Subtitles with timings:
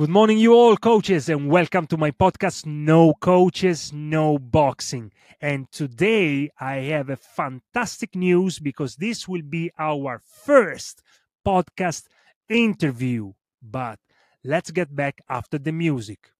[0.00, 5.12] Good morning, you all coaches, and welcome to my podcast, No Coaches, No Boxing.
[5.42, 11.02] And today I have a fantastic news because this will be our first
[11.46, 12.04] podcast
[12.48, 13.34] interview.
[13.60, 13.98] But
[14.42, 16.30] let's get back after the music.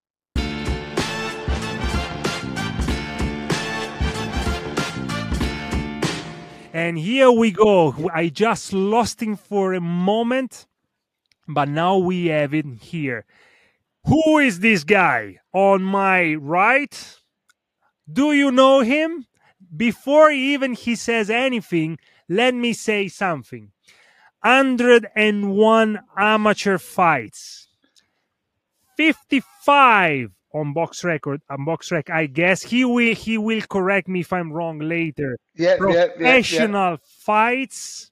[6.73, 8.09] And here we go.
[8.11, 10.67] I just lost him for a moment,
[11.47, 13.27] but now we have it here.
[14.07, 17.19] Who is this guy on my right?
[18.11, 19.27] Do you know him?
[19.77, 23.71] Before even he says anything, let me say something.
[24.43, 27.69] 101 amateur fights.
[28.97, 34.33] 55 on box record on BoxRec i guess he will he will correct me if
[34.33, 38.11] i'm wrong later yeah professional yeah, yeah, fights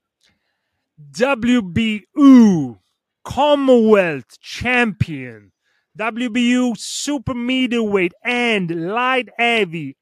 [1.13, 2.79] wbu
[3.25, 5.51] commonwealth champion
[5.99, 9.97] WBU super middleweight and light heavy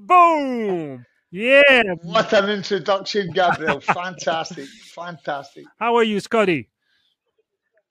[0.08, 1.06] Boom.
[1.32, 1.96] Yeah.
[2.04, 3.82] What an introduction, Gabriel.
[3.82, 4.68] fantastic.
[4.96, 5.66] Fantastic.
[5.78, 6.70] How are you, Scotty?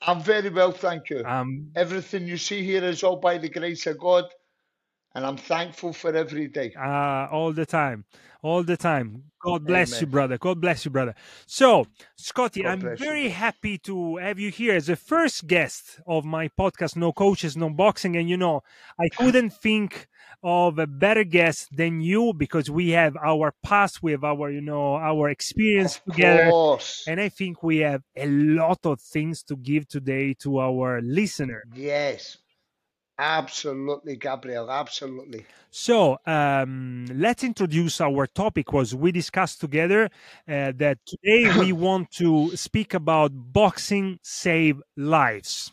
[0.00, 1.22] I'm very well, thank you.
[1.26, 4.24] Um, Everything you see here is all by the grace of God,
[5.14, 6.74] and I'm thankful for every day.
[6.76, 8.04] Uh, all the time
[8.44, 9.24] all the time.
[9.40, 10.00] God bless Amen.
[10.00, 10.38] you, brother.
[10.38, 11.14] God bless you, brother.
[11.46, 15.46] So, Scotty, God I'm bless you, very happy to have you here as the first
[15.46, 18.16] guest of my podcast, No Coaches, No Boxing.
[18.16, 18.62] And you know,
[19.00, 20.08] I couldn't think
[20.42, 24.60] of a better guest than you because we have our past, we have our, you
[24.60, 26.50] know, our experience Of together.
[26.50, 27.04] course.
[27.08, 31.64] And I think we have a lot of things to give today to our listener.
[31.74, 32.36] Yes.
[33.18, 34.70] Absolutely, Gabriel.
[34.70, 35.46] Absolutely.
[35.70, 38.72] So um, let's introduce our topic.
[38.72, 40.06] Was we discussed together
[40.48, 45.72] uh, that today we want to speak about boxing save lives.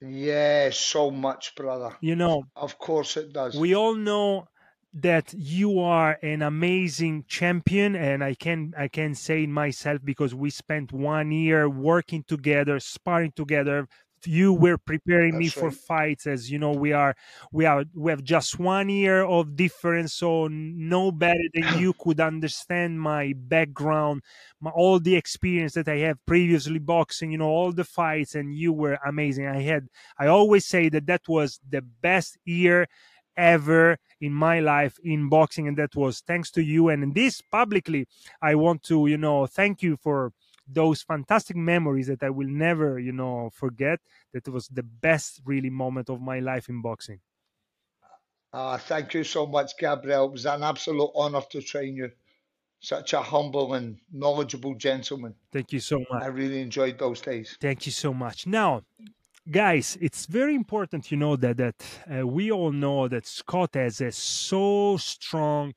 [0.00, 1.96] Yeah, so much, brother.
[2.00, 3.56] You know, Of course it does.
[3.56, 4.46] we all know
[4.92, 10.34] that you are an amazing champion, and I can I can say it myself because
[10.34, 13.88] we spent one year working together, sparring together.
[14.24, 15.74] You were preparing me for right.
[15.74, 16.72] fights, as you know.
[16.72, 17.14] We are
[17.52, 22.20] we are we have just one year of difference, so no better than you could
[22.20, 24.22] understand my background,
[24.60, 27.30] my, all the experience that I have previously boxing.
[27.30, 29.46] You know all the fights, and you were amazing.
[29.46, 29.88] I had
[30.18, 32.86] I always say that that was the best year
[33.36, 37.42] ever in my life in boxing and that was thanks to you and in this
[37.42, 38.06] publicly
[38.40, 40.32] i want to you know thank you for
[40.66, 44.00] those fantastic memories that i will never you know forget
[44.32, 47.20] that was the best really moment of my life in boxing
[48.52, 50.26] Ah, thank you so much, Gabriel.
[50.26, 52.10] It was an absolute honor to train you.
[52.80, 55.34] Such a humble and knowledgeable gentleman.
[55.52, 57.56] thank you so much I really enjoyed those days.
[57.60, 58.46] Thank you so much.
[58.46, 58.82] Now,
[59.50, 64.00] guys, it's very important you know that that uh, we all know that Scott has
[64.00, 65.74] a so strong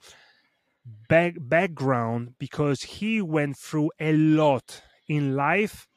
[1.07, 5.87] back, background because he went through a lot in life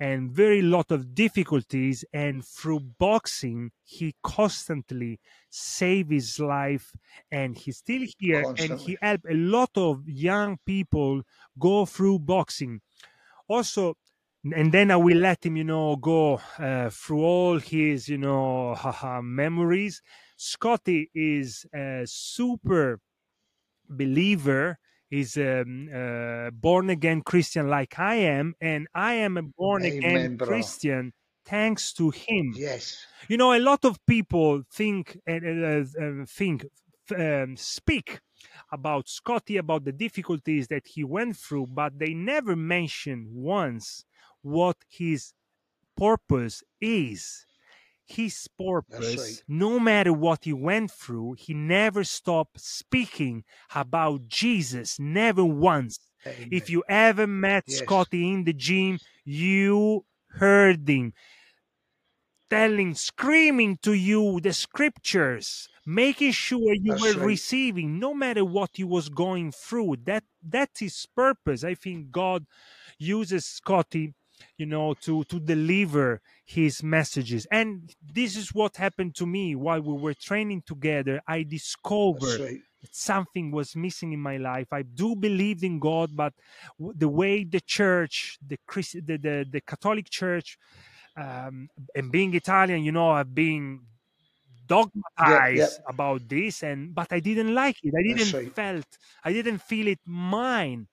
[0.00, 6.92] and very lot of difficulties and through boxing he constantly saved his life
[7.30, 8.98] and he's still here and he Constantly.
[9.00, 11.22] helped a lot of young people
[11.58, 12.80] go through boxing
[13.48, 13.94] also
[14.54, 18.76] and then I will let him, you know, go uh, through all his, you know,
[19.24, 20.02] memories.
[20.36, 23.00] Scotty is a super
[23.88, 24.78] believer.
[25.10, 29.84] is a um, uh, born again Christian like I am, and I am a born
[29.84, 30.48] again bro.
[30.48, 31.12] Christian
[31.44, 32.54] thanks to him.
[32.56, 33.06] Yes.
[33.28, 36.66] You know, a lot of people think and uh, uh, think
[37.16, 38.20] um, speak
[38.72, 44.04] about Scotty about the difficulties that he went through, but they never mention once
[44.42, 45.32] what his
[45.96, 47.46] purpose is.
[48.06, 49.42] His purpose, right.
[49.48, 53.44] no matter what he went through, he never stopped speaking
[53.74, 55.98] about Jesus, never once.
[56.26, 56.48] Amen.
[56.52, 57.78] If you ever met Yes.
[57.78, 61.14] Scotty in the gym, you heard him
[62.50, 67.26] telling, screaming to you the scriptures, making sure you That's were right.
[67.26, 69.96] receiving, no matter what he was going through.
[70.04, 71.64] That that's his purpose.
[71.64, 72.46] I think God
[72.98, 74.14] uses Scotty,
[74.56, 77.46] you know, to to deliver his messages.
[77.50, 81.20] And this is what happened to me while we were training together.
[81.26, 82.60] I discovered right.
[82.82, 84.68] that something was missing in my life.
[84.72, 86.34] I do believe in God, but
[86.78, 90.58] the way the church, the Christ, the, the, the Catholic Church,
[91.16, 93.80] um, and being Italian, you know, I've been
[94.66, 95.84] dogmatized yep.
[95.86, 98.54] about this and but i didn't like it i didn't right.
[98.54, 98.86] felt
[99.22, 100.86] i didn't feel it mine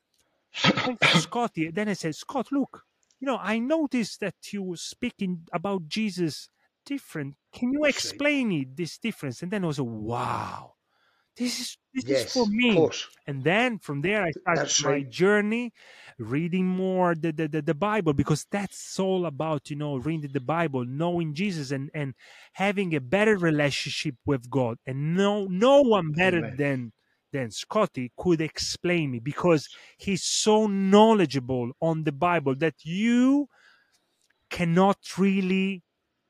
[1.16, 2.84] scotty then i said scott look
[3.22, 6.50] you know i noticed that you were speaking about jesus
[6.86, 7.38] different.
[7.54, 9.44] Can you explain it this difference?
[9.44, 10.76] And then i was like, wow
[11.38, 12.92] this is this is Yes, for of me.
[13.28, 15.08] and then from there i started That's my right.
[15.10, 15.72] journey
[16.18, 20.40] reading more the, the, the, the bible because that's all about you know reading the
[20.42, 22.16] bible knowing jesus and and
[22.54, 26.58] having a better relationship with god and no no one better Amen.
[26.58, 26.92] than
[27.32, 29.68] than scotty could explain me because
[29.98, 33.48] he's so knowledgeable on the bible that you
[34.50, 35.82] cannot really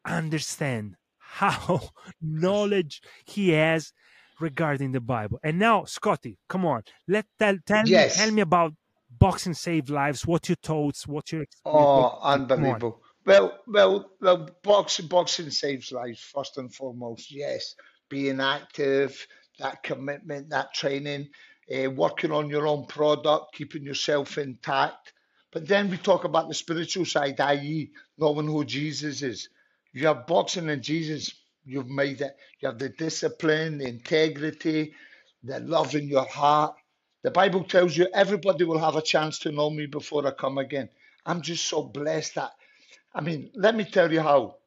[0.06, 1.80] understand how
[2.22, 3.94] knowledge he has
[4.40, 5.40] regarding the Bible.
[5.44, 8.74] And now, Scotty, come on, let tell tell me tell me about
[9.10, 10.26] boxing saved lives.
[10.26, 11.08] What your thoughts?
[11.08, 11.86] What your experience?
[11.88, 12.42] Oh, what- come on.
[12.42, 13.02] unbelievable.
[13.24, 17.32] Well, well, well, boxing, boxing saves lives first and foremost.
[17.32, 17.76] Yes,
[18.10, 19.26] being active,
[19.62, 21.30] that commitment, that training,
[21.76, 25.14] uh, working on your own product, keeping yourself intact.
[25.54, 29.50] But then we talk about the spiritual side, i.e., knowing who Jesus is.
[29.94, 31.34] You have boxing and Jesus,
[31.66, 32.38] you've made it.
[32.62, 34.94] You have the discipline, the integrity,
[35.44, 36.76] the love in your heart.
[37.24, 40.60] The Bible tells you everybody will have a chance to know me before I come
[40.60, 40.90] again.
[41.26, 42.52] I'm just so blessed that
[43.16, 44.58] I mean, let me tell you how.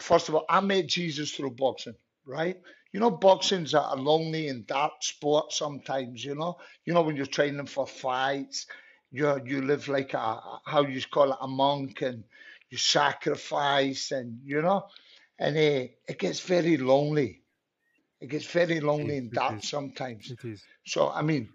[0.00, 2.60] First of all, I met Jesus through boxing, right?
[2.96, 6.56] You know, boxing's a lonely and dark sport sometimes, you know.
[6.86, 8.66] You know, when you're training for fights,
[9.10, 12.24] you you live like a how you call it a monk and
[12.70, 14.86] you sacrifice and you know,
[15.38, 17.42] and uh, it gets very lonely.
[18.22, 20.30] It gets very lonely and dark sometimes.
[20.30, 20.64] It is.
[20.86, 21.50] So, I mean,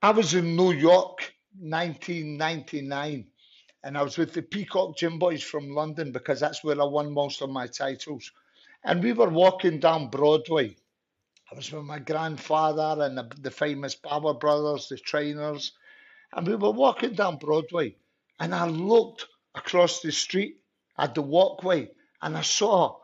[0.00, 3.26] I was in New York, 1999,
[3.84, 7.12] and I was with the Peacock Gym Boys from London because that's where I won
[7.12, 8.32] most of my titles.
[8.84, 10.76] And we were walking down Broadway.
[11.50, 15.72] I was with my grandfather and the, the famous Bauer Brothers, the trainers,
[16.32, 17.96] and we were walking down Broadway.
[18.38, 20.60] And I looked across the street
[20.96, 21.90] at the walkway,
[22.22, 22.98] and I saw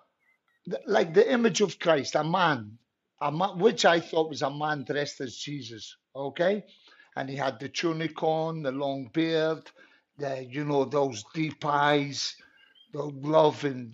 [0.86, 2.78] like the image of Christ, a man,
[3.20, 5.96] a man, which I thought was a man dressed as Jesus.
[6.14, 6.64] Okay,
[7.16, 9.70] and he had the tunic on, the long beard,
[10.18, 12.36] the you know those deep eyes,
[13.04, 13.92] love and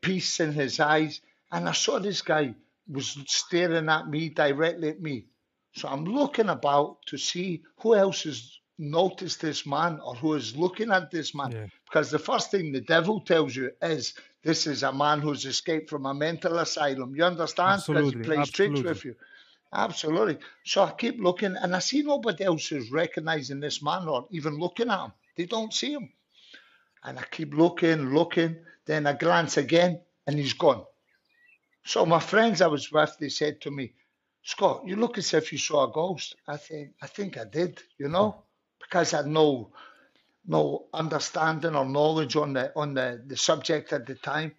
[0.00, 1.20] peace in his eyes.
[1.50, 2.54] And I saw this guy
[2.88, 5.26] was staring at me directly at me.
[5.74, 10.56] So I'm looking about to see who else has noticed this man or who is
[10.56, 11.52] looking at this man.
[11.52, 11.66] Yeah.
[11.84, 15.88] Because the first thing the devil tells you is this is a man who's escaped
[15.88, 17.14] from a mental asylum.
[17.14, 17.82] You understand?
[17.86, 19.14] Because he Absolutely, plays tricks with you.
[19.72, 20.38] Absolutely.
[20.64, 24.58] So I keep looking and I see nobody else is recognizing this man or even
[24.58, 25.12] looking at him.
[25.36, 26.12] They don't see him.
[27.04, 28.56] And I keep looking, looking.
[28.86, 30.84] Then I glance again and he's gone.
[31.84, 33.92] So my friends I was with, they said to me,
[34.44, 36.36] Scott, you look as if you saw a ghost.
[36.48, 38.44] I think I think I did, you know,
[38.80, 39.72] because I had no
[40.46, 44.52] no understanding or knowledge on the on the, the subject at the time.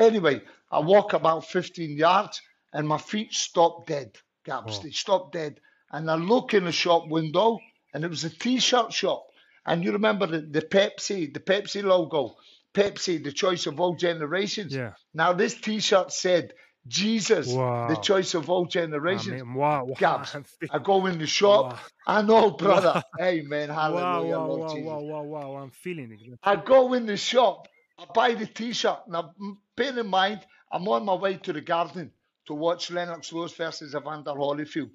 [0.00, 2.42] Anyway, I walk about 15 yards
[2.72, 4.16] and my feet stop dead.
[4.44, 4.82] Gaps, Oh.
[4.82, 5.60] they stop dead.
[5.92, 7.58] And I look in the shop window
[7.94, 9.26] and it was a t-shirt shop.
[9.68, 12.36] And you remember the, the Pepsi, the Pepsi logo,
[12.74, 14.74] Pepsi, the choice of all generations.
[14.74, 14.92] Yeah.
[15.14, 16.52] Now this t-shirt said
[16.86, 19.42] Jesus, the choice of all I generations.
[19.42, 19.86] mean, wow.
[20.00, 20.22] wow.
[20.24, 21.72] Fe- I go in the shop.
[21.72, 21.78] Wow.
[22.06, 23.02] I know, brother.
[23.20, 23.68] Amen.
[23.68, 24.84] Wow, Hallelujah, wow, Lord wow, Jesus.
[24.86, 25.56] wow, wow, wow.
[25.56, 26.38] I'm feeling it.
[26.42, 29.08] I go in the shop, I buy the t-shirt.
[29.08, 29.32] Now,
[29.76, 30.40] bear in mind,
[30.72, 32.12] I'm on my way to the garden
[32.46, 34.90] to watch Lennox Lewis versus Evander Holyfield.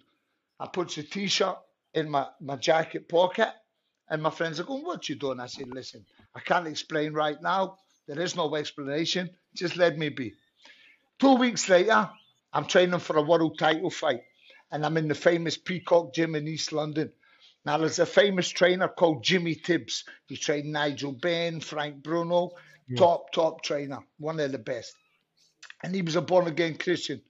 [0.59, 1.57] I put the t-shirt
[1.93, 3.49] in my, my jacket pocket,
[4.13, 5.39] and my friends are going, what you doing?
[5.39, 6.05] I said, listen,
[6.35, 7.77] I can't explain right now.
[8.07, 9.31] There is no explanation.
[9.55, 10.33] Just let me be.
[11.19, 12.07] Two weeks later,
[12.53, 14.21] I'm training for a world title fight,
[14.71, 17.11] and I'm in the famous Peacock Gym in East London.
[17.65, 20.03] Now, there's a famous trainer called Jimmy Tibbs.
[20.27, 22.51] He trained Nigel Benn, Frank Bruno,
[22.87, 22.97] Yeah.
[22.99, 24.93] top, top trainer, one of the best.
[25.81, 27.23] And he was a born again Christian.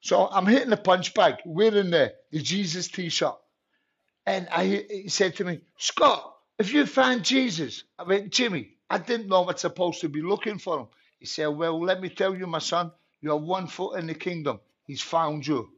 [0.00, 3.34] So I'm hitting the punch bag, wearing the, the Jesus t shirt.
[4.26, 8.98] And I, he said to me, Scott, if you find Jesus, I went, Jimmy, I
[8.98, 10.86] didn't know I was supposed to be looking for him.
[11.18, 14.60] He said, Well, let me tell you, my son, you're one foot in the kingdom.
[14.86, 15.70] He's found you.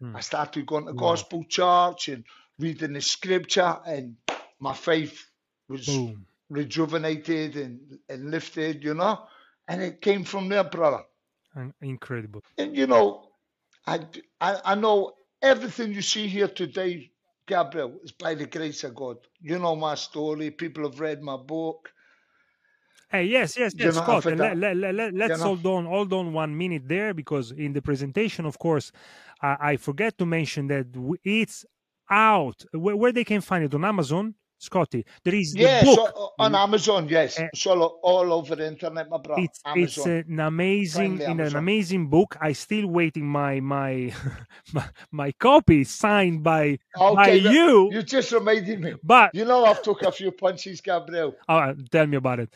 [0.00, 0.16] Hmm.
[0.16, 1.10] I started going to Wow.
[1.10, 2.24] gospel church and
[2.58, 4.16] reading the scripture, and
[4.58, 5.28] my faith
[5.68, 6.26] was Boom.
[6.50, 9.26] rejuvenated and, and lifted, you know.
[9.68, 11.02] And it came from there, brother.
[11.80, 12.42] Incredible.
[12.58, 13.28] And you know,
[13.86, 14.00] I,
[14.40, 17.10] I, I know everything you see here today,
[17.46, 19.16] Gabriel, it's by the grace of God.
[19.40, 20.50] You know my story.
[20.50, 21.92] People have read my book.
[23.10, 24.24] Hey, yes, yes, yes, Scott.
[24.24, 28.44] Let, let, let, let's hold on, hold on one minute there because in the presentation,
[28.44, 28.90] of course,
[29.40, 30.86] I, I forget to mention that
[31.22, 31.64] it's
[32.10, 35.04] out where, where they can find it on Amazon, Scotty.
[35.24, 36.34] There is the yeah, so book.
[36.38, 37.70] uh, on Amazon, yes, Uh, so
[38.02, 39.36] all over the internet, my bro.
[39.38, 42.36] it's it's an amazing in an amazing book.
[42.40, 44.12] I still waiting my my
[44.72, 46.78] my, my copy signed by
[47.14, 47.90] by Okay, but you.
[47.92, 48.94] you just reminded me.
[49.02, 51.34] But You know, I've took a few punches, Gabriel.
[51.48, 52.54] oh, tell me about it.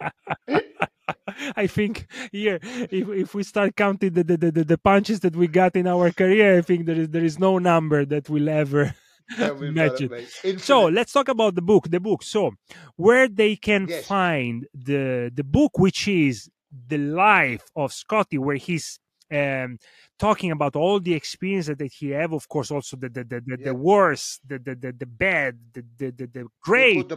[1.56, 5.46] I think here, if if we start counting the, the, the, the punches that we
[5.48, 8.94] got in our career, I think there is there is no number that will ever
[9.36, 10.10] Tell me match about it.
[10.10, 10.60] it, mate.
[10.60, 11.90] So let's talk about the book.
[11.90, 12.22] The book.
[12.22, 12.52] So
[12.96, 14.06] where they can Yes.
[14.06, 16.50] find the the book, which is
[16.88, 18.98] the life of Scotty, where he's
[19.32, 19.78] um,
[20.18, 22.32] talking about all the experience that he have.
[22.32, 23.64] Of course, also the the the, the, Yeah.
[23.64, 27.08] the worst, the, the the the bad, the the the, the great.
[27.08, 27.16] the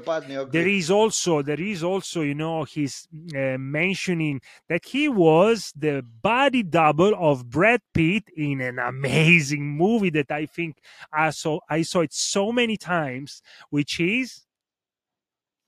[0.52, 6.64] There also there is also you know he's uh, mentioning that he was the body
[6.64, 10.78] double of Brad Pitt in an amazing movie that I think
[11.12, 14.46] I saw I saw it so many times, which is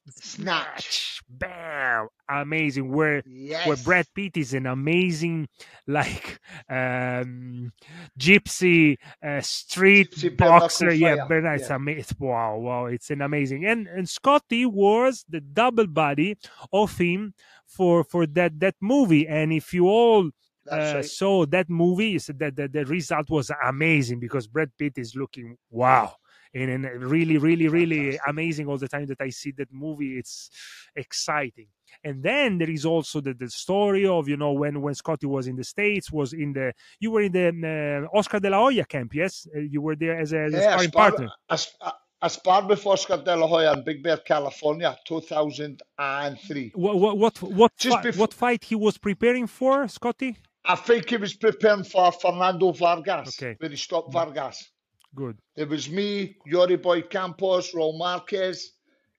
[0.09, 1.21] Snatch.
[1.29, 2.07] Bam!
[2.29, 2.91] Amazing.
[2.91, 3.23] Where
[3.65, 5.47] where Brad Pitt is an amazing
[5.87, 7.71] like um
[8.19, 10.93] gypsy uh, street Gypsy boxer.
[10.93, 11.69] Yeah, very nice.
[11.69, 11.75] Yeah.
[11.75, 12.17] Amazing.
[12.19, 13.65] Wow, wow, it's an amazing.
[13.65, 16.37] And and Scotty was the double body
[16.73, 17.33] of him
[17.65, 19.27] for for that that movie.
[19.27, 20.29] And if you all
[20.71, 21.05] uh, right.
[21.05, 25.15] saw that movie, you said that the, the result was amazing because Brad Pitt is
[25.15, 26.15] looking wow.
[26.53, 28.29] And, and really, really, really Fantastic.
[28.29, 30.17] amazing all the time that I see that movie.
[30.17, 30.49] It's
[30.95, 31.67] exciting.
[32.03, 35.47] And then there is also the, the story of you know when when Scotty was
[35.47, 38.85] in the states was in the you were in the uh, Oscar de la Hoya
[38.85, 39.47] camp yes?
[39.55, 41.29] Uh, you were there as a, as a Yeah, I sparring partner.
[41.57, 41.81] Sp-
[42.21, 46.71] I- sparred with Oscar De La Hoya in Big Bear, California, 2003.
[46.75, 50.37] what what what what, Just fi- before, what fight he was preparing for Scotty?
[50.65, 53.55] I think he was preparing for Fernando Vargas, okay.
[53.59, 54.69] where he stopped Vargas.
[55.15, 55.37] good.
[55.55, 58.73] It was me, Yory Boy Campas, Raul Marquez,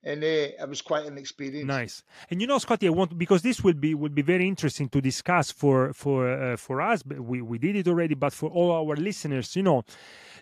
[0.04, 1.66] and uh, it was quite an experience.
[1.66, 2.02] Nice.
[2.30, 5.00] And you know, Scotty, I want because this will be will be very interesting to
[5.00, 7.02] discuss for for uh, for us.
[7.02, 9.84] But we we did it already, but for all our listeners, you know,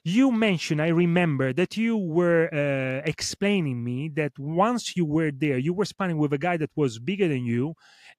[0.04, 0.82] you mentioned.
[0.82, 5.86] I remember that you were uh, explaining me that once you were there, you were
[5.86, 7.74] sparring with a guy that was bigger than you,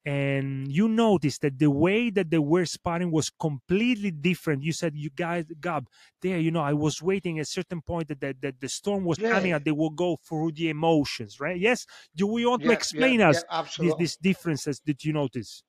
[0.08, 4.64] and you noticed that the way that they were sparring was completely different.
[4.64, 5.90] You said, "You guys, Gab,
[6.22, 9.04] there, you know, I was waiting at a certain point that that, that the storm
[9.04, 11.60] was coming, and they will go through the emotions, right?
[11.60, 11.86] Yes."
[12.16, 13.44] Do we want to yeah, yeah, explain yeah, us
[13.78, 15.64] these these differences that you notice?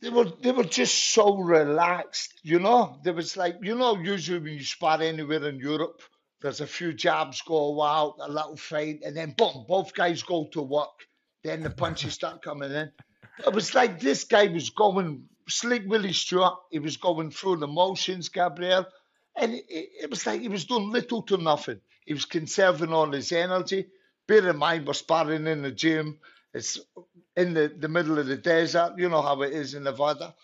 [0.00, 3.00] They were they were just so relaxed, you know.
[3.04, 6.00] There was like you know, usually when you spar anywhere in Europe,
[6.40, 10.48] there's a few jabs go out, a little fight, and then boom, both guys go
[10.52, 10.96] to work.
[11.44, 12.90] Then the punches start coming in.
[13.46, 16.54] It was like this guy was going slick Willie Stewart.
[16.70, 18.86] He was going through the motions, Gabriel,
[19.36, 21.80] and it, it was like he was doing little to nothing.
[22.04, 23.86] He was conserving all his energy.
[24.26, 26.18] Bear in mind, we're sparring in the gym.
[26.54, 26.80] It's
[27.36, 28.94] in the, the middle of the desert.
[28.98, 30.34] You know how it is in Nevada.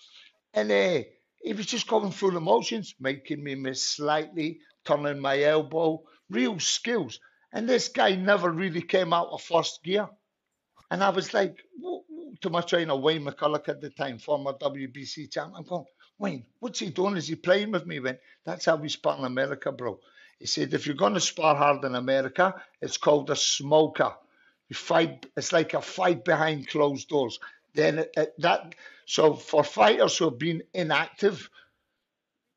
[0.55, 1.03] And uh,
[1.43, 6.59] he was just going through the motions, making me miss slightly, turning my elbow, real
[6.59, 7.21] skills.
[7.53, 10.09] And this guy never really came out of first gear.
[10.91, 12.06] And I was like, w- w-
[12.43, 15.85] to my trainer, Wayne McCullough at the time, former WBC champ, I'm going,
[16.19, 17.17] Wayne, what's he doing?
[17.17, 17.97] Is he playing with me?
[17.97, 19.99] He went, that's how we spar in America, bro.
[20.39, 24.15] He said, if you're going to spar hard in America, it's called a smoker.
[24.69, 27.39] You fight, it's like a fight behind closed doors.
[27.75, 28.75] Then it, it- that,
[29.07, 31.49] so for fighters who have been inactive,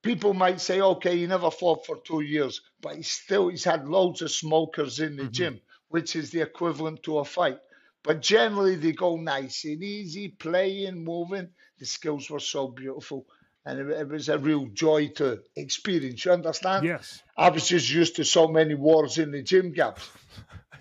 [0.01, 3.87] people might say, okay, he never fought for two years, but he's still he's had
[3.87, 5.31] loads of smokers in the Mhm.
[5.31, 7.59] gym, which is the equivalent to a fight.
[8.03, 11.49] But generally, they go nice and easy, playing, moving.
[11.79, 13.25] The skills were so beautiful,
[13.65, 16.23] and it, it was a real joy to experience.
[16.25, 16.85] You understand?
[16.85, 17.21] Yes.
[17.37, 19.97] I was just used to so many wars in the gym, Gab.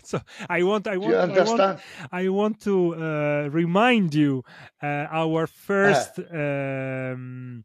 [0.04, 1.80] So I want, I want, I want.
[2.12, 4.42] I want to uh, remind you
[4.82, 7.64] uh, our Uh, first, um,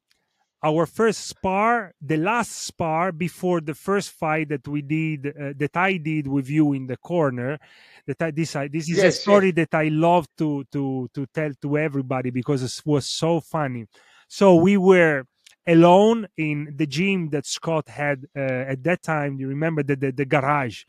[0.63, 5.75] our first spar, the last spar before the first fight that we did, uh, that
[5.75, 7.59] I did with you in the corner.
[8.07, 9.55] That I, this, I, this is a story yes.
[9.55, 13.87] that I love to to to tell to everybody because it was so funny.
[14.27, 15.25] So we were
[15.67, 18.39] alone in the gym that Scott had uh,
[18.73, 19.39] at that time.
[19.39, 20.83] You remember the the, the garage.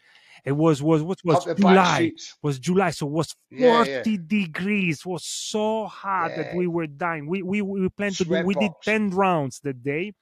[0.45, 2.13] It was was what was Up July
[2.43, 5.01] was July, so it was Yeah, yeah, 40 degrees.
[5.01, 7.27] It was so hot that we were dying.
[7.29, 8.37] We we we planned to do.
[8.37, 10.13] Sweat We did 10 rounds that day,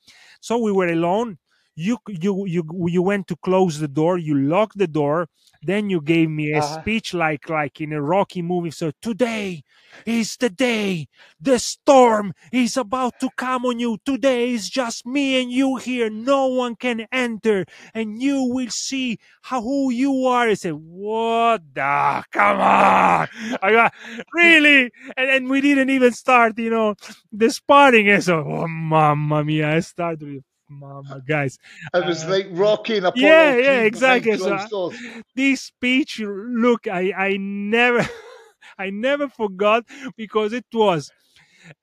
[0.41, 1.39] so we were alone.
[1.75, 5.29] You you you you went to close the door you locked the door
[5.63, 6.63] then you gave me a Uh-huh.
[6.63, 9.63] speech like like in a rocky movie so today
[10.05, 11.09] is the day
[11.41, 13.99] the storm is about to come on you.
[14.05, 16.09] Today is just me and you here.
[16.11, 17.65] No one can enter
[17.95, 20.49] and you will see how who you are.
[20.49, 22.25] I said what the?
[22.33, 23.29] Come on!
[23.63, 23.93] I got,
[24.35, 26.95] really and, and we didn't even start you know
[27.33, 28.09] the sparring.
[28.09, 31.59] And so oh mamma mia i started with mama guys
[31.95, 33.55] It was Uh, like rocking Apollo.
[33.55, 34.37] yeah, yeah, exactly.
[34.39, 35.01] So, closed
[35.35, 38.09] this speech look i i never
[38.79, 39.85] i never forgot
[40.17, 41.13] because it was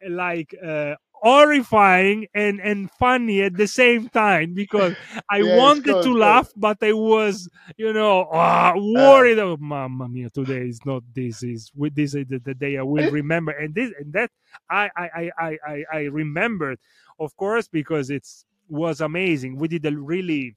[0.10, 4.96] like uh horrifying and and funny at the same time because
[5.30, 6.18] i Yeah, wanted good, to good.
[6.18, 11.44] laugh but i was you know uh, worried oh mamma mia today is not this
[11.44, 14.32] is with this is the, the day i will remember and this and that
[14.70, 16.80] i i i i i, I remembered
[17.20, 20.56] of course because it's was amazing we did a really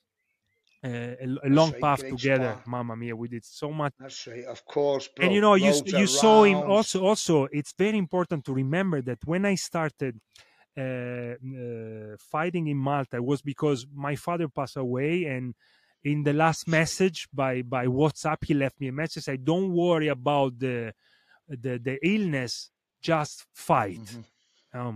[0.85, 2.63] uh, a, a long path together spar.
[2.67, 5.25] mamma mia we did so much That's right, of course, bro.
[5.25, 9.01] and you know you you of saw him also also it's very important to remember
[9.03, 10.15] that when i started
[10.77, 15.55] uh, uh, fighting in malta it was because my father passed away and
[16.05, 20.09] in the last message by by whatsapp he left me a message say don't worry
[20.09, 20.93] about the
[21.49, 24.25] the, the illness just fight Mhm.
[24.75, 24.93] oh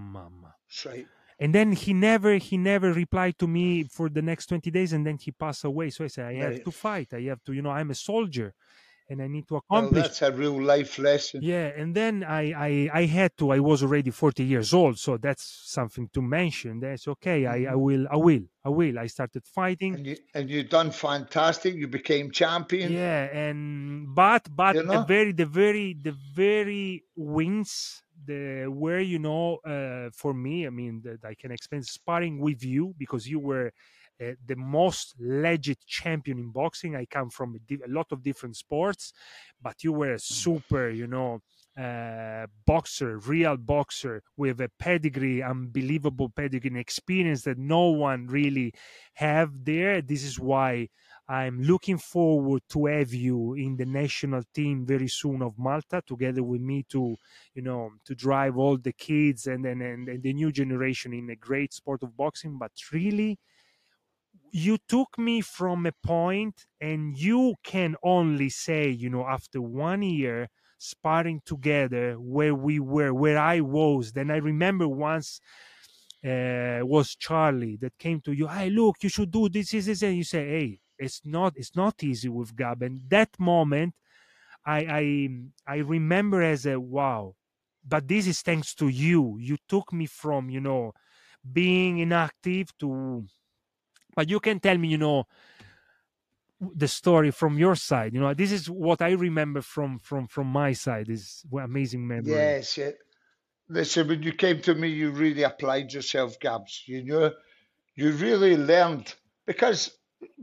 [0.68, 1.06] That's right.
[1.38, 5.06] And then he never he never replied to me for the next 20 days and
[5.06, 6.62] then he passed away so i said i have Right.
[6.62, 8.54] to fight i have to you know i'm a soldier
[9.10, 11.46] and i need to accomplish Well, that's a real life lesson.
[11.50, 13.50] yeah, and then I, I I had to.
[13.50, 16.80] I was already forty years old, so that's something to mention.
[16.80, 17.44] That's okay.
[17.46, 17.76] I, I Mhm.
[17.76, 18.06] will.
[18.10, 18.44] I will.
[18.64, 18.98] I will.
[18.98, 19.98] I started fighting.
[19.98, 21.74] And you and you done fantastic.
[21.74, 22.98] You became champion.
[22.98, 29.18] Yeah, and but but You the very the very the very wins the where you
[29.18, 30.66] know uh, for me.
[30.66, 33.72] I mean that I can explain sparring with you because you were.
[34.18, 36.96] Uh, the most legit champion in boxing.
[36.96, 39.12] I come from a, di- a lot of different sports,
[39.60, 41.40] but you were a super, you know,
[41.78, 48.72] uh, boxer, real boxer with a pedigree, unbelievable pedigree and experience that no one really
[49.14, 50.00] have there.
[50.00, 50.88] This is why
[51.28, 56.42] I'm looking forward to have you in the national team very soon of Malta, together
[56.42, 57.16] with me to,
[57.54, 61.28] you know, to drive all the kids and and, and, and the new generation in
[61.30, 62.58] a great sport of boxing.
[62.58, 63.38] But really,
[64.52, 70.02] you took me from a point and you can only say you know after one
[70.02, 70.48] year
[70.78, 75.40] sparring together where we were where i was then i remember once
[76.24, 80.02] uh, was charlie that came to you hey look you should do this this, this
[80.02, 83.94] and you say hey it's not it's not easy with gab and that moment
[84.64, 87.34] i i i remember as a wow
[87.86, 90.92] but this is thanks to you you took me from you know
[91.52, 93.24] being inactive to
[94.14, 95.24] but you can tell me you know
[96.60, 100.46] the story from your side you know this is what i remember from from from
[100.46, 102.78] my side is amazing memory Yes.
[102.78, 102.90] Yeah.
[103.68, 106.82] Listen, when you came to me, you really applied yourself, Gabs.
[106.86, 107.32] You know,
[107.96, 109.14] you really learned
[109.46, 109.90] because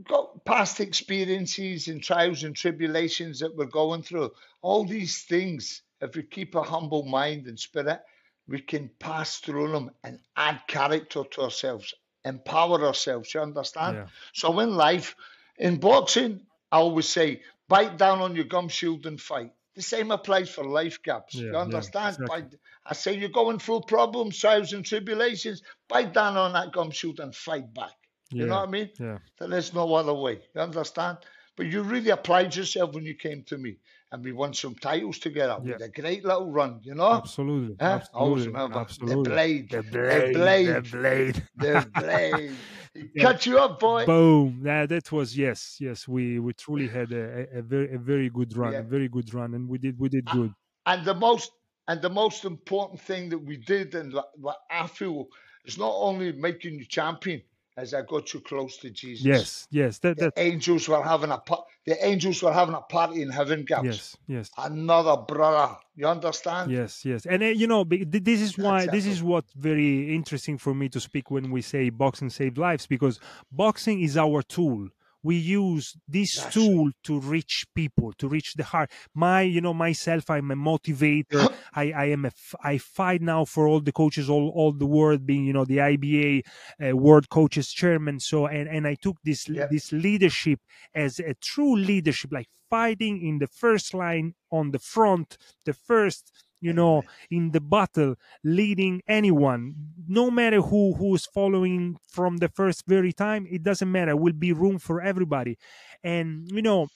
[0.02, 4.32] got past experiences and trials and tribulations that we're going through.
[4.62, 8.00] All these things, if we keep a humble mind and spirit,
[8.46, 13.32] we can pass through them and add character to ourselves, empower ourselves.
[13.32, 13.96] You understand?
[13.96, 15.16] yeah So in life,
[15.58, 19.52] in boxing, I always say, bite down on your gum shield and fight.
[19.74, 21.34] The same applies for life Gabs.
[21.34, 22.16] Yeah, you yeah, understand?
[22.20, 22.58] exactly.
[22.86, 25.62] I say you're going through problems, trials and tribulations.
[25.88, 27.94] Bite down on that gum shield and fight back.
[28.38, 28.90] You know what I mean?
[28.98, 30.46] yeah Then there's no other way.
[30.54, 31.18] You understand?
[31.56, 33.78] But you really applied yourself when you came to me,
[34.10, 35.58] and we won some titles together.
[35.60, 35.78] We Yeah.
[35.78, 36.80] had a great little run.
[36.82, 37.22] You know?
[37.22, 38.00] absolutely Huh?
[38.14, 42.66] I always absolutely remember absolutely the blade, the the blade blade, the blade the blade.
[42.94, 43.26] He Yeah.
[43.26, 44.06] cut you up, boy.
[44.06, 47.98] boom that, that was yes yes we we truly had a, a, a very a
[47.98, 48.80] very good run Yeah.
[48.80, 50.54] a very good run and we did we did good
[50.86, 51.52] And the most
[51.88, 55.28] and the most important thing that we did, and what, what I feel,
[55.66, 57.42] is not only making you champion,
[57.76, 59.24] as I got you close to Jesus.
[59.26, 61.42] yes yes that The angels were having a
[61.86, 63.84] the angels were having a party in heaven, Gabs.
[63.86, 65.76] yes yes Another brother.
[65.96, 66.70] You understand?
[66.72, 70.58] Yes, yes, and uh, you know this is why That's this is what very interesting
[70.58, 73.20] for me to speak when we say boxing saved lives because
[73.52, 74.88] boxing is our tool.
[75.24, 78.90] We use this tool to reach people, to reach the heart.
[79.14, 81.52] My, you know, myself, I'm a motivator.
[81.74, 84.86] I, I am a, f- I fight now for all the coaches, all, all the
[84.86, 86.42] world, being, you know, the IBA
[86.86, 88.20] uh, World Coaches Chairman.
[88.20, 90.60] So, and and I took this this leadership
[90.94, 96.30] as a true leadership, like fighting in the first line on the front, the first
[96.64, 99.74] you know in the battle leading anyone
[100.08, 104.16] no matter who who's following from the first very time it doesn't matter.
[104.16, 105.58] Will be room for everybody.
[106.02, 106.88] And you know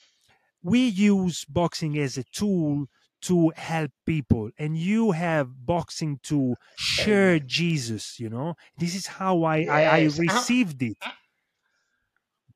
[0.63, 2.87] we use boxing as a tool
[3.23, 4.51] to help people.
[4.59, 8.55] And you have boxing to share jesus you know?
[8.77, 10.99] This is how i i, I Yes, I'm, received it.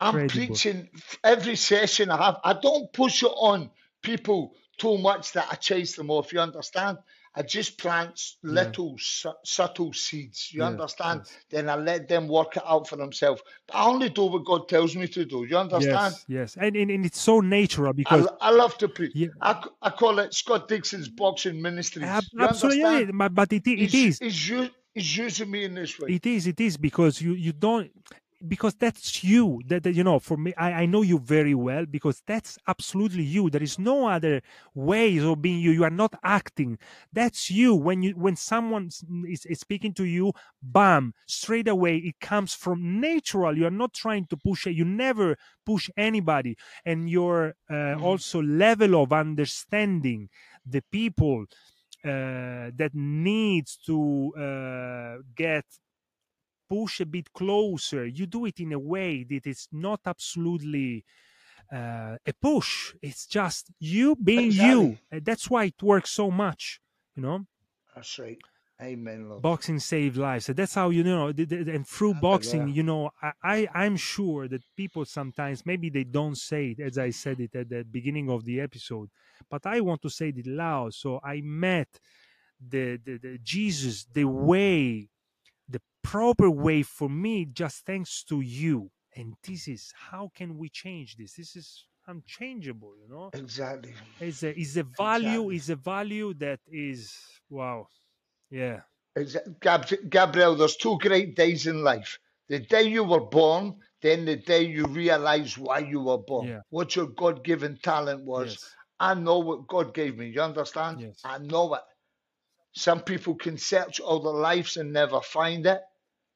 [0.00, 0.26] I'm incredible.
[0.26, 0.90] preaching
[1.22, 2.40] every session I have.
[2.44, 3.70] I don't push it on
[4.02, 6.32] people too much that I chase them off.
[6.32, 6.98] You understand?
[7.34, 10.50] I just plant s- yeah little su- subtle seeds.
[10.52, 11.20] You yes understand?
[11.20, 13.42] yes Then I let them work it out for themselves.
[13.66, 15.44] But I only do what God tells me to do.
[15.44, 16.14] You understand?
[16.14, 19.12] yes yes and, and, and it's so natural I, because l- I love to preach.
[19.14, 21.62] yeah I call it Scott Dixon's Boxing
[22.02, 22.24] ab-.
[22.32, 23.18] You absolutely understand?
[23.18, 26.12] but, but it, i- it He's, is he's, he's using me in this way.
[26.12, 27.90] it is it is because you you don't
[28.48, 31.86] because that's you that, that you know for me I, I know you very well
[31.86, 33.50] because that's absolutely you.
[33.50, 34.42] There is no other
[34.74, 35.70] ways of being you.
[35.70, 36.78] You are not acting.
[37.12, 37.74] That's you.
[37.74, 38.90] When you when someone
[39.28, 43.56] is, is speaking to you bam straight away it comes from natural.
[43.56, 46.56] You are not trying to push it you never push anybody.
[46.84, 48.02] And your uh, Mhm.
[48.02, 50.28] also level of understanding
[50.66, 51.46] the people
[52.04, 55.64] uh, that needs to uh, get
[56.74, 58.02] push a bit closer.
[58.18, 61.04] You do it in a way that is not absolutely
[61.78, 62.94] uh, a push.
[63.08, 64.90] It's just you being Exactly.
[64.90, 66.62] you And that's why it works so much
[67.16, 67.38] you know?
[67.94, 68.38] That's right.
[68.80, 69.42] Amen, Lord.
[69.42, 70.48] boxing saved lives.
[70.48, 74.62] And that's how you know and through boxing you know I, I i'm sure that
[74.76, 78.44] people sometimes maybe they don't say it as i said it at the beginning of
[78.44, 79.08] the episode
[79.48, 80.94] but i want to say it loud.
[80.94, 81.90] So i met
[82.74, 85.08] the, the, the jesus the way
[86.02, 91.16] proper way for me just thanks to you and this is how can we change
[91.16, 93.94] this this is unchangeable you know Exactly.
[94.20, 95.56] is a is a value Exactly.
[95.56, 97.14] is a value that is
[97.48, 97.86] wow
[98.50, 98.80] yeah
[99.16, 102.18] Exa- Gab- Gabriel, there's two great days in life.
[102.48, 106.48] The day you were born, then the day you realize why you were born.
[106.48, 108.46] yeah What your God given talent was.
[108.46, 110.28] yes I know what God gave me.
[110.28, 111.00] You understand?
[111.00, 111.82] yes I know it.
[112.74, 115.80] Some people can search all their lives and never find it,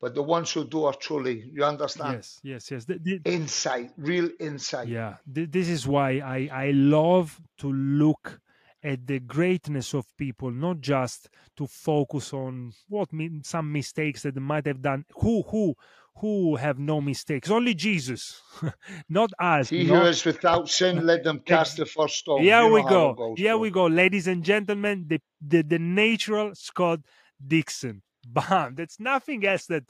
[0.01, 2.15] but the ones who do are truly, you understand?
[2.15, 2.85] yes yes yes.
[2.85, 4.89] Th- th- Insight, real insight.
[4.89, 8.41] yeah this is why i i love to look
[8.83, 13.09] at the greatness of people not just to focus on what
[13.43, 15.75] some mistakes that they might have done who who
[16.21, 17.51] who have no mistakes.
[17.51, 18.41] Only jesus.
[19.09, 22.43] Not us He you who is without sin, let them cast the first stone.
[22.43, 23.87] here You we go here we go.
[23.87, 27.01] Ladies and gentlemen the the, the natural scott
[27.47, 28.03] dixon
[28.35, 29.85] bam that's nothing else that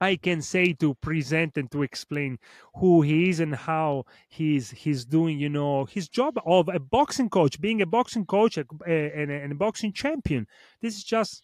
[0.00, 2.38] I can say to present and to explain
[2.74, 7.30] who he is and how he's he's doing, you know, his job of a boxing
[7.30, 10.46] coach, being a boxing coach a- a- and a, and a boxing champion.
[10.82, 11.42] This is just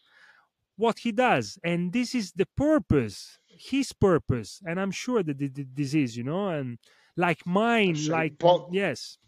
[0.76, 5.54] what he does, and this is the purpose, his purpose, and I'm sure that th-
[5.54, 6.78] th- this is, you know, and
[7.16, 9.18] like mine, like Bo- yes,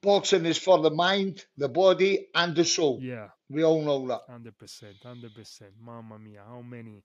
[0.00, 2.98] boxing is for the mind, the body, and the soul.
[3.02, 4.22] yeah, We all know that.
[4.28, 5.72] hundred percent, hundred percent.
[5.80, 7.04] Mamma mia, how many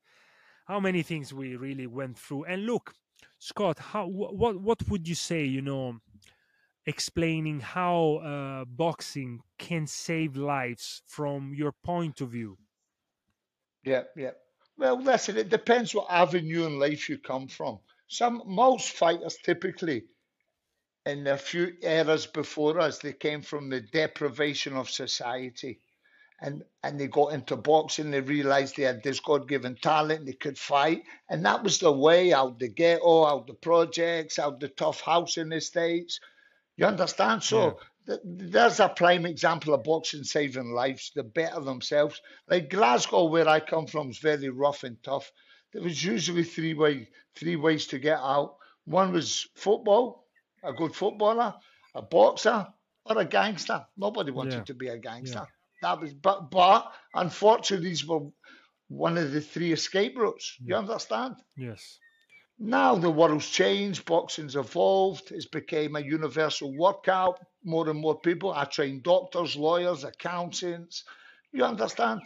[0.65, 2.93] how many things we really went through and look
[3.39, 5.99] scott how what what would you say you know
[6.85, 12.57] explaining how uh, boxing can save lives from your point of view
[13.83, 14.31] Yeah, yeah.
[14.77, 17.79] Well, listen, it depends what avenue in life you come from.
[18.07, 20.03] Some most fighters typically
[21.05, 25.79] in a few eras before us, they came from the deprivation of society.
[26.39, 30.33] And and they got into boxing, they realized they had this God given talent, they
[30.33, 31.03] could fight.
[31.29, 35.37] And that was the way out the ghetto, out the projects, out the tough house
[35.37, 36.19] in the States.
[36.77, 37.43] You understand?
[37.49, 41.11] yeah So th- there's a prime example of boxing saving lives.
[41.15, 42.21] They better themselves.
[42.47, 45.31] Like Glasgow, where I come from, is very rough and tough.
[45.73, 48.57] There was usually three way three ways to get out.
[48.85, 50.27] One was football,
[50.63, 51.55] a good footballer,
[51.95, 52.67] a boxer,
[53.05, 53.85] or a gangster.
[53.97, 55.47] Nobody yeah wanted to be a yeah gangster.
[55.81, 58.21] That was but but unfortunately these were
[58.87, 60.57] one of the three escape routes.
[60.63, 61.35] You understand?
[61.55, 61.99] yes
[62.59, 67.39] Now the world's changed, boxing's evolved, it's become a universal workout.
[67.63, 71.03] More and more people are trained doctors, lawyers, accountants.
[71.51, 72.21] You understand?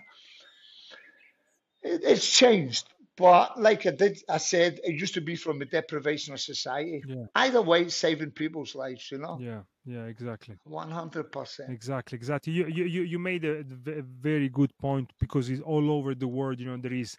[1.82, 2.88] It, it's changed.
[3.17, 7.04] But like I did, I said, it used to be from a deprivation of society.
[7.04, 9.43] yeah Either way, it's saving people's lives, you know?
[9.43, 11.78] yeah yeah exactly 100%.
[11.78, 13.63] exactly exactly you you you made a
[14.04, 17.15] very good point because it's all over the world you know there is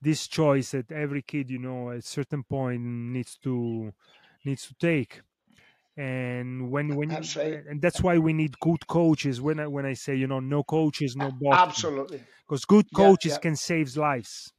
[0.00, 3.92] this choice that every kid you know at certain point needs to
[4.44, 5.22] needs to take
[5.96, 7.60] and when when That's you, right.
[7.68, 10.64] and that's why we need good coaches when i when i say you know no
[10.64, 12.24] coaches no boxing Absolutely.
[12.46, 13.38] because good Yeah, coaches yeah.
[13.38, 14.52] can save lives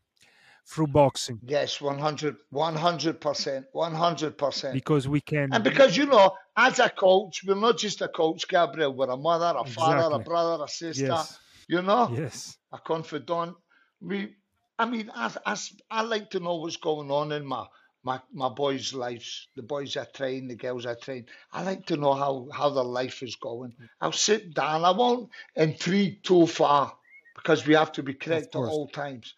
[0.65, 4.73] through boxing Yes, 100, 100%, 100%.
[4.73, 8.47] because we can And because, you know, as a coach, we're not just a coach,
[8.47, 8.93] Gabriel.
[8.93, 13.55] We're a mother, a father, a brother, a sister, yes you know, yes a confidant.
[14.01, 14.35] We,
[14.77, 17.65] I mean, as, as I like to know what's going on in my,
[18.03, 21.25] my, my boys' lives, the boys I train, the girls I train.
[21.51, 23.73] I like to know how, how their life is going.
[24.01, 24.85] I'll sit down.
[24.85, 26.95] I won't intrigue too far
[27.35, 29.33] because we have to be correct at all times.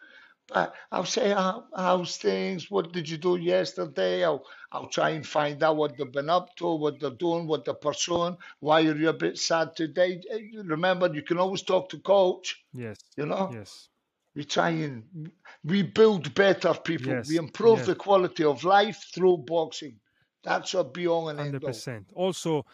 [0.54, 2.72] But I'll say, how, how's things?
[2.72, 4.24] What did you do yesterday?
[4.24, 7.66] I'll, I'll try and find out what they've been up to, what they're doing, what
[7.66, 8.38] they're pursuing.
[8.62, 10.22] Why are you a bit sad today?
[10.32, 13.52] Eh, Remember, you can always talk to coach, yes you know?
[13.54, 13.90] yes
[14.36, 15.32] We try and
[15.66, 17.12] we build better people.
[17.14, 17.88] Yes, We improve yes.
[17.88, 20.00] the quality of life through boxing.
[20.44, 21.70] That's a be all and end hundred all.
[21.70, 22.06] percent.
[22.14, 22.66] Also,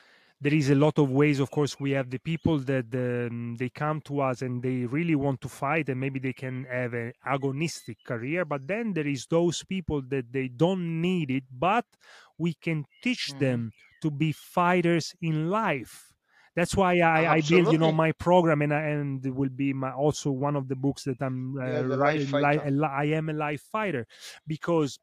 [0.43, 1.39] there is a lot of ways.
[1.39, 5.15] Of course, we have the people that um, they come to us and they really
[5.15, 8.45] want to fight, and maybe they can have an agonistic career.
[8.45, 11.85] But then there is those people that they don't need it, but
[12.37, 13.37] we can teach Mhm.
[13.37, 16.13] them to be fighters in life.
[16.55, 19.73] That's why I, I build, you know, my program, and I, and it will be
[19.73, 21.97] my also one of the books that I'm uh, Yeah, writing.
[21.97, 22.61] Life li- Fighter.
[22.63, 24.05] a li- I am a life fighter
[24.45, 24.99] because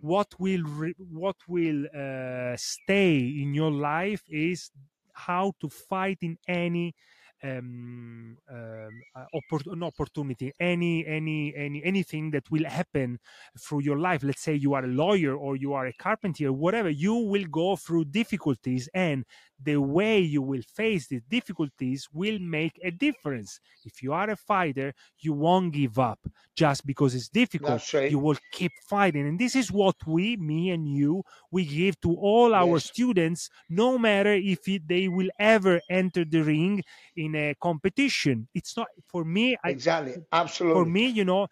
[0.00, 4.70] what will re- what will uh, stay in your life is
[5.12, 6.94] how to fight in any
[7.42, 13.18] um, um, uh, oppor- an opportunity any any any anything that will happen
[13.58, 16.88] through your life let's say you are a lawyer or you are a carpenter whatever
[16.90, 19.24] you will go through difficulties and
[19.62, 24.36] the way you will face these difficulties will make a difference if you are a
[24.36, 26.18] fighter you won't give up
[26.54, 28.10] just because it's difficult right.
[28.10, 32.14] you will keep fighting and this is what we me and you we give to
[32.14, 32.84] all our Yes.
[32.84, 36.82] students no matter if it, they will ever enter the ring
[37.16, 40.24] in a competition it's not for me I, Exactly.
[40.32, 40.72] Absolutely.
[40.72, 41.48] For me you know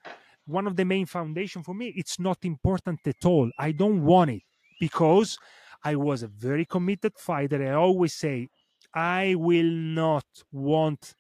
[0.47, 4.31] one of the main foundation for me it's not important at all i don't want
[4.31, 4.43] it
[4.79, 5.39] because
[5.83, 8.49] i was a very committed fighter i always say
[8.95, 11.15] i will not want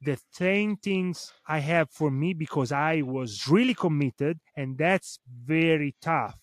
[0.00, 5.96] the same things i have for me because i was really committed and that's very
[6.00, 6.38] tough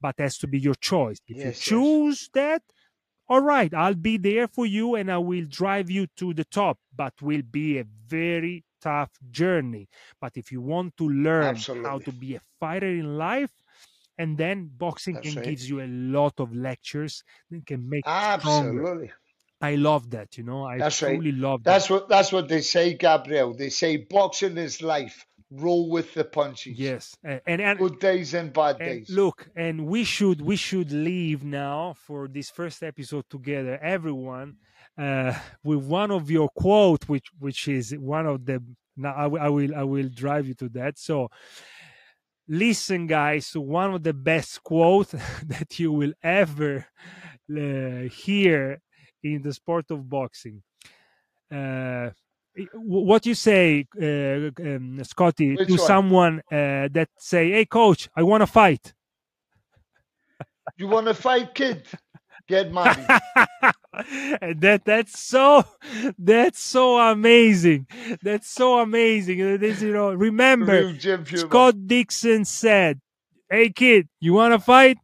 [0.00, 2.00] but has to be your choice if you Yes, yes.
[2.00, 2.62] choose that
[3.28, 6.78] all right i'll be there for you and i will drive you to the top
[6.94, 9.88] but will be a very tough journey
[10.20, 13.52] but if you want to learn how to be a fighter in life
[14.18, 15.44] and then boxing That's can right.
[15.46, 19.12] gives you a lot of lectures that can make stronger Absolutely.
[19.60, 21.14] i love that you know i That's right.
[21.14, 23.54] truly love that That's what that's what they say, Gabriel.
[23.54, 25.26] They say boxing is life.
[25.56, 26.78] Roll with the punches.
[26.78, 29.10] yes A- and and, Good days and bad and days.
[29.10, 34.56] look and we should we should leave now for this first episode together everyone
[34.98, 38.62] uh with one of your quote which which is one of the
[38.96, 41.28] now I, will- I will i will drive you to that so
[42.48, 45.08] listen guys to one of the best quote
[45.46, 46.86] that you will ever
[47.50, 48.80] uh, hear
[49.22, 50.62] in the sport of boxing
[51.50, 52.10] uh
[52.74, 55.86] what you say uh, um, scotty Which to one?
[55.86, 58.94] someone uh, that say hey coach i want to fight
[60.76, 61.86] You want to fight, kid?
[62.48, 63.04] Get money.
[64.40, 65.64] and that that's so
[66.18, 67.86] that's so amazing
[68.22, 71.38] that's so amazing you know remember Real Jim Fumer.
[71.38, 73.00] scott dixon said
[73.48, 74.98] hey kid you want to fight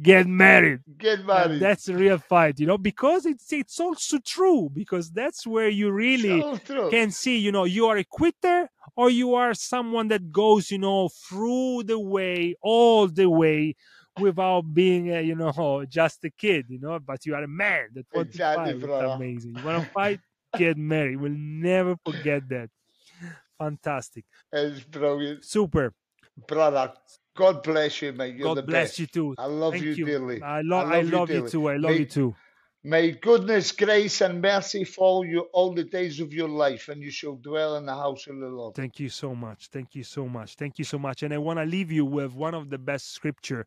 [0.00, 0.80] get married.
[0.98, 1.60] Get And married.
[1.60, 5.90] that's a real fight you know because it's it's also true because that's where you
[5.90, 6.44] really
[6.90, 10.78] can see you know you are a quitter or you are someone that goes you
[10.78, 13.74] know through the way all the way
[14.18, 17.88] without being a, you know just a kid you know but you are a man
[17.94, 18.94] that wants Exactly, to fight brother.
[18.94, 19.56] it's amazing.
[19.56, 20.20] You want to fight?
[20.56, 21.16] Get married.
[21.20, 22.70] We'll never forget that.
[23.58, 24.24] Fantastic.
[24.52, 25.44] It's brilliant.
[25.44, 25.94] super.
[26.46, 26.94] Brother,
[27.36, 28.34] God bless you, mate.
[28.36, 28.98] You're god the bless best.
[29.00, 30.42] you too I love thank you, you dearly.
[30.42, 31.50] i, lo- I love, you, dearly.
[31.50, 32.34] too i love you too
[32.84, 37.10] May goodness, grace, and mercy follow you all the days of your life, and you
[37.10, 38.76] shall dwell in the house of the Lord.
[38.76, 39.66] Thank you so much.
[39.72, 40.54] Thank you so much.
[40.54, 41.24] Thank you so much.
[41.24, 43.66] And I want to leave you with one of the best scripture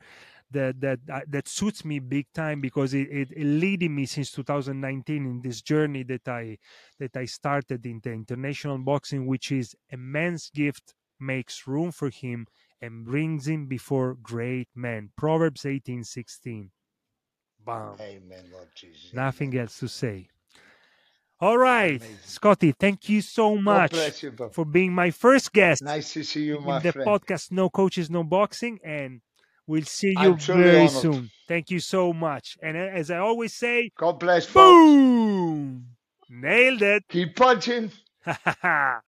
[0.52, 4.32] that that uh, that suits me big time because it, it, it leading me since
[4.32, 6.58] 2019 in this journey that I
[7.00, 12.10] that I started in the international boxing, which is a man's gift makes room for
[12.10, 12.48] him
[12.82, 15.10] and brings him before great men.
[15.18, 16.72] Proverbs 18, 16.
[17.66, 17.96] Bam.
[18.00, 19.14] Amen, Lord Jesus.
[19.14, 19.62] Nothing Amen.
[19.62, 20.30] else to say.
[21.42, 22.18] All right, Amazing.
[22.26, 26.58] Scotty, thank you so much you, for being my first guest Nice to see you,
[26.58, 27.08] in my the friend.
[27.10, 28.80] podcast No Coaches, No Boxing.
[28.84, 29.22] And
[29.70, 30.90] We'll see you very honored.
[30.90, 31.30] soon.
[31.48, 32.58] Thank you so much.
[32.64, 34.56] And as I always say, God bless, folks.
[34.56, 35.86] boom!
[36.28, 37.04] Nailed it.
[37.08, 37.92] Keep punching.